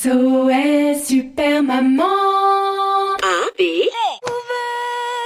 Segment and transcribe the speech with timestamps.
[0.00, 2.29] SOS Super Maman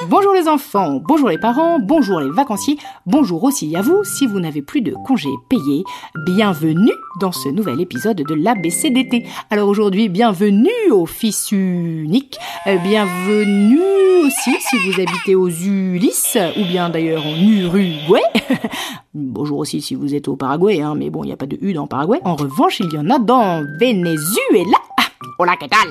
[0.09, 2.77] Bonjour les enfants, bonjour les parents, bonjour les vacanciers,
[3.07, 5.85] bonjour aussi à vous si vous n'avez plus de congés payés.
[6.27, 9.27] Bienvenue dans ce nouvel épisode de l'ABCDT.
[9.51, 13.81] Alors aujourd'hui, bienvenue aux fils uniques, euh, bienvenue
[14.27, 18.23] aussi si vous habitez aux Ulysses, ou bien d'ailleurs en Uruguay.
[19.15, 21.57] Bonjour aussi si vous êtes au Paraguay, hein, mais bon, il n'y a pas de
[21.61, 22.21] U dans Paraguay.
[22.25, 24.79] En revanche, il y en a dans Venezuela.
[24.99, 25.05] Ah,
[25.39, 25.89] hola, ¿qué tal?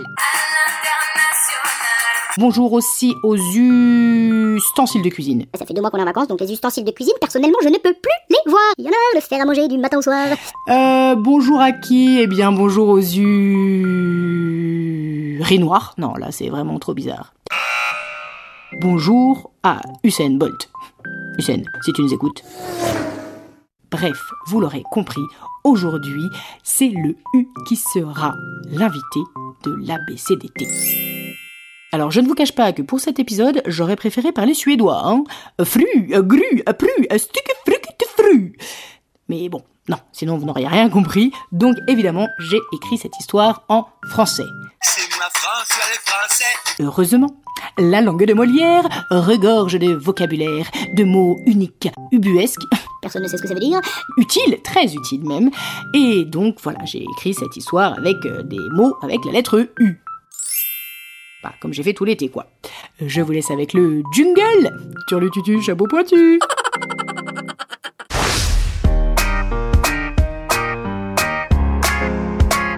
[2.39, 5.45] Bonjour aussi aux ustensiles de cuisine.
[5.53, 7.69] Ça fait deux mois qu'on est en vacances, donc les ustensiles de cuisine, personnellement, je
[7.69, 8.73] ne peux plus les voir.
[8.79, 10.25] Il y en a le faire à manger du matin au soir.
[10.69, 12.17] Euh, bonjour à qui?
[12.19, 13.01] Eh bien, bonjour aux
[15.39, 15.93] urinoirs.
[15.99, 17.35] Non, là, c'est vraiment trop bizarre.
[18.81, 20.71] Bonjour à Usain Bolt.
[21.37, 22.43] Usain, si tu nous écoutes.
[23.91, 25.21] Bref, vous l'aurez compris,
[25.63, 26.23] aujourd'hui,
[26.63, 28.33] c'est le U qui sera
[28.71, 29.19] l'invité
[29.65, 31.02] de l'ABCDT.
[31.93, 35.23] Alors, je ne vous cache pas que pour cet épisode, j'aurais préféré parler suédois, hein.
[35.63, 36.89] Fru, gru, pru,
[38.17, 38.57] fru.
[39.29, 41.31] Mais bon, non, sinon vous n'auriez rien compris.
[41.51, 44.47] Donc, évidemment, j'ai écrit cette histoire en français.
[44.81, 46.79] C'est ma France, les Français.
[46.79, 47.29] Heureusement,
[47.77, 52.63] la langue de Molière regorge de vocabulaire, de mots uniques, ubuesques,
[53.03, 53.81] Personne ne sait ce que ça veut dire.
[54.17, 55.51] utiles, très utiles même.
[55.93, 59.99] Et donc, voilà, j'ai écrit cette histoire avec euh, des mots avec la lettre U.
[61.43, 62.47] Bah, comme j'ai fait tout l'été, quoi.
[63.01, 64.71] Je vous laisse avec le jungle
[65.09, 66.39] Sur le tutu, chapeau pointu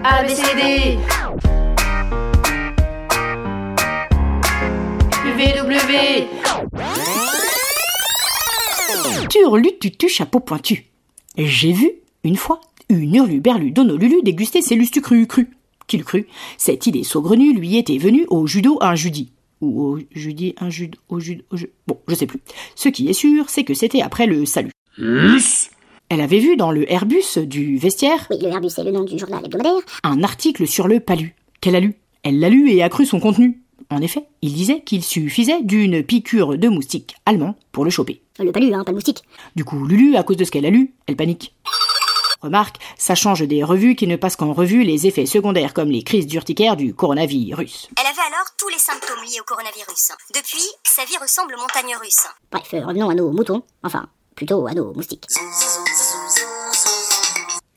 [0.02, 0.98] ABCD
[5.36, 6.28] W
[9.28, 10.86] Turlututu chapeau pointu.
[11.36, 11.90] J'ai vu,
[12.24, 15.55] une fois, une hurluberlu d'Honolulu déguster ses lustus crus cru.
[15.86, 16.26] Qu'il crut,
[16.58, 19.30] cette idée saugrenue lui était venue au judo un jeudi.
[19.60, 22.40] Ou au jeudi un judo, au judo, au ju- Bon, je sais plus.
[22.74, 24.72] Ce qui est sûr, c'est que c'était après le salut.
[26.08, 29.18] Elle avait vu dans le Airbus du vestiaire Oui, le Airbus, c'est le nom du
[29.18, 29.80] journal hebdomadaire.
[30.04, 31.94] un article sur le palu, qu'elle a lu.
[32.22, 33.60] Elle l'a lu et a cru son contenu.
[33.90, 38.20] En effet, il disait qu'il suffisait d'une piqûre de moustique allemand pour le choper.
[38.38, 39.22] Le palu, hein, pas le moustique.
[39.54, 41.54] Du coup, Lulu, à cause de ce qu'elle a lu, elle panique.
[42.40, 46.02] Remarque, ça change des revues qui ne passent qu'en revue les effets secondaires comme les
[46.02, 47.88] crises d'urticaire du coronavirus.
[47.98, 50.12] Elle avait alors tous les symptômes liés au coronavirus.
[50.34, 52.26] Depuis, sa vie ressemble aux montagnes russes.
[52.50, 53.62] Bref, euh, revenons à nos moutons.
[53.82, 55.26] Enfin, plutôt à nos moustiques.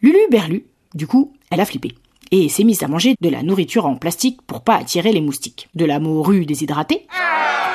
[0.02, 1.96] Lulu Berlu, du coup, elle a flippé.
[2.32, 5.68] Et s'est mise à manger de la nourriture en plastique pour pas attirer les moustiques.
[5.74, 7.08] De la morue déshydratée,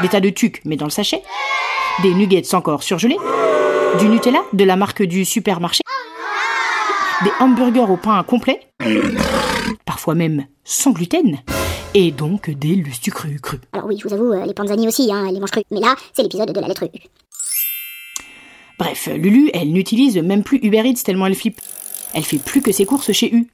[0.01, 1.23] des tas de tucs mais dans le sachet,
[2.03, 3.19] des nuggets encore surgelés,
[3.99, 5.84] du Nutella de la marque du supermarché,
[7.23, 8.61] des hamburgers au pain complet,
[9.85, 11.39] parfois même sans gluten,
[11.95, 13.41] et donc des lustus crus.
[13.73, 15.65] Alors oui, je vous avoue, euh, les panzani aussi, hein, les mangent crus.
[15.71, 16.89] Mais là, c'est l'épisode de la lettre U.
[18.79, 21.61] Bref, Lulu, elle n'utilise même plus Uber Eats tellement elle flippe.
[22.15, 23.47] Elle fait plus que ses courses chez U.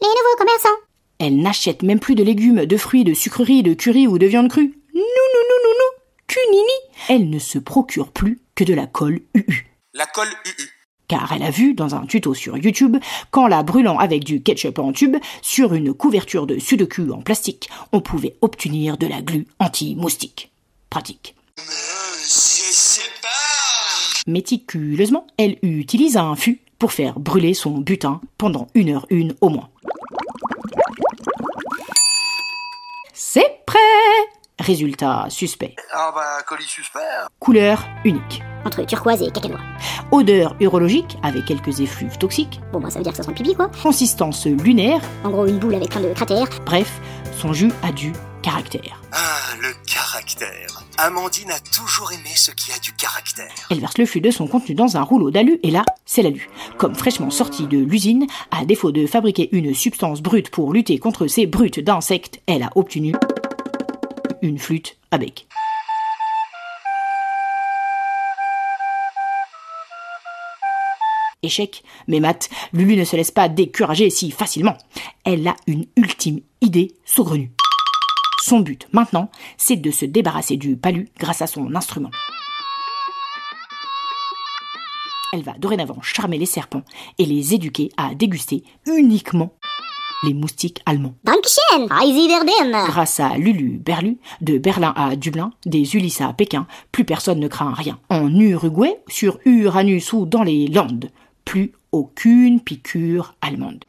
[0.00, 0.80] Les nouveaux commerçants
[1.18, 4.50] Elle n'achète même plus de légumes, de fruits, de sucreries, de curry ou de viande
[4.50, 4.74] crue.
[4.94, 6.02] Non, non, non, non, non.
[6.26, 6.72] Cunini.
[7.08, 9.66] Elle ne se procure plus que de la colle UU.
[9.92, 10.73] La colle UU.
[11.08, 12.96] Car elle a vu dans un tuto sur YouTube
[13.30, 17.68] qu'en la brûlant avec du ketchup en tube sur une couverture de sudoku en plastique,
[17.92, 20.50] on pouvait obtenir de la glu anti-moustique.
[20.88, 21.34] Pratique.
[21.58, 21.62] Euh,
[22.22, 24.30] je sais pas.
[24.30, 29.48] Méticuleusement, elle utilise un fût pour faire brûler son butin pendant une heure une au
[29.48, 29.68] moins.
[33.12, 33.78] C'est prêt
[34.58, 35.74] Résultat suspect.
[35.92, 37.00] Ah bah, colis suspect.
[37.40, 38.42] Couleur unique.
[38.64, 39.60] Entre turquoise et cacanois.
[40.10, 42.60] Odeur urologique avec quelques effluves toxiques.
[42.72, 43.70] Bon, bah ça veut dire que ça sent le pipi, quoi.
[43.82, 45.00] Consistance lunaire.
[45.24, 46.48] En gros, une boule avec plein de cratères.
[46.64, 47.00] Bref,
[47.38, 48.12] son jus a du
[48.42, 49.00] caractère.
[49.12, 50.82] Ah, le caractère.
[50.98, 53.52] Amandine a toujours aimé ce qui a du caractère.
[53.70, 56.48] Elle verse le flux de son contenu dans un rouleau d'alu et là, c'est l'alu.
[56.78, 61.26] Comme fraîchement sorti de l'usine, à défaut de fabriquer une substance brute pour lutter contre
[61.26, 63.14] ces brutes d'insectes, elle a obtenu
[64.42, 65.46] une flûte à bec.
[71.44, 71.82] Échec.
[72.08, 74.76] Mais Matt, Lulu ne se laisse pas décourager si facilement.
[75.24, 77.52] Elle a une ultime idée saugrenue.
[78.42, 82.10] Son but maintenant, c'est de se débarrasser du palu grâce à son instrument.
[85.32, 86.84] Elle va dorénavant charmer les serpents
[87.18, 89.52] et les éduquer à déguster uniquement
[90.24, 91.14] les moustiques allemands.
[92.86, 97.48] Grâce à Lulu Berlu, de Berlin à Dublin, des Ulysses à Pékin, plus personne ne
[97.48, 97.98] craint rien.
[98.08, 101.10] En Uruguay, sur Uranus ou dans les Landes,
[101.44, 103.84] plus aucune piqûre allemande.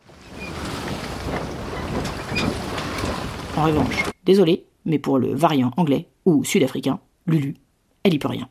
[3.58, 7.56] En revanche, désolé, mais pour le variant anglais ou sud-africain, Lulu,
[8.04, 8.50] elle y peut rien.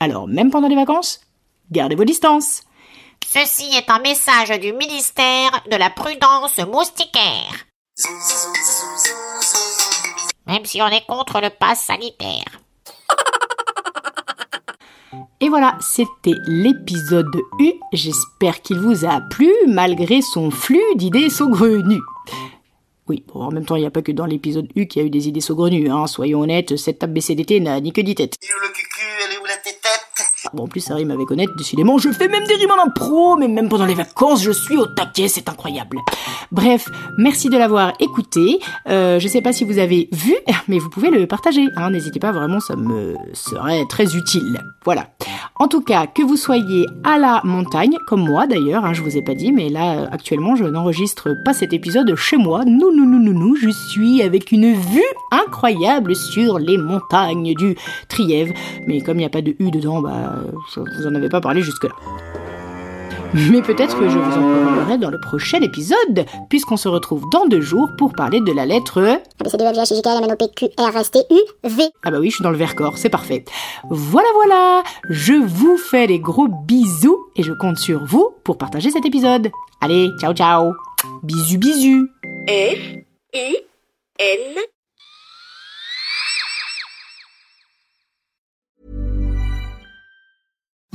[0.00, 1.20] Alors, même pendant les vacances,
[1.70, 2.62] gardez vos distances.
[3.26, 7.66] Ceci est un message du ministère de la prudence moustiquaire.
[10.46, 12.65] Même si on est contre le pass sanitaire.
[15.46, 17.72] Et voilà, c'était l'épisode U.
[17.92, 22.02] J'espère qu'il vous a plu malgré son flux d'idées saugrenues.
[23.06, 25.04] Oui, bon, en même temps, il n'y a pas que dans l'épisode U qu'il y
[25.04, 26.08] a eu des idées saugrenues, hein.
[26.08, 28.34] Soyons honnêtes, cette table BCDT n'a ni que dit tête.
[28.42, 29.76] Il est où le cucu Elle est où la tête?
[30.52, 33.36] Bon, en plus, ça rime avec honnête, décidément, je fais même des rimes en impro,
[33.36, 36.00] mais même pendant les vacances, je suis au taquet, c'est incroyable.
[36.52, 36.88] Bref,
[37.18, 38.60] merci de l'avoir écouté.
[38.88, 40.34] Euh, je sais pas si vous avez vu,
[40.68, 44.60] mais vous pouvez le partager, hein, n'hésitez pas, vraiment, ça me serait très utile.
[44.84, 45.08] Voilà.
[45.58, 49.16] En tout cas, que vous soyez à la montagne, comme moi d'ailleurs, hein, je vous
[49.16, 52.64] ai pas dit, mais là, actuellement, je n'enregistre pas cet épisode chez moi.
[52.64, 55.02] Non, non, non, non, non, je suis avec une vue
[55.32, 57.76] incroyable sur les montagnes du
[58.08, 58.52] Trièvre.
[58.86, 60.34] Mais comme il n'y a pas de U dedans, bah,
[60.76, 61.94] vous en avais pas parlé jusque-là.
[63.34, 67.46] Mais peut-être que je vous en parlerai dans le prochain épisode, puisqu'on se retrouve dans
[67.46, 69.18] deux jours pour parler de la lettre E.
[69.40, 71.82] ABCDEFGHIJKLMNOPQRSTUV.
[72.02, 73.44] Ah bah oui, je suis dans le Vercors, c'est parfait.
[73.90, 78.90] Voilà, voilà, je vous fais des gros bisous et je compte sur vous pour partager
[78.90, 79.50] cet épisode.
[79.80, 80.72] Allez, ciao ciao.
[81.22, 82.08] Bisous bisous.
[82.48, 82.96] F,
[83.34, 83.56] I,
[84.18, 84.56] N,